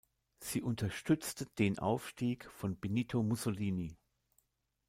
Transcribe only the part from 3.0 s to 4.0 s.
Mussolini.